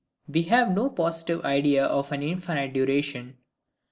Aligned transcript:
We 0.27 0.41
have 0.49 0.73
no 0.73 0.89
positive 0.89 1.45
Idea 1.45 1.85
of 1.85 2.11
an 2.11 2.23
infinite 2.23 2.73
Duration. 2.73 3.37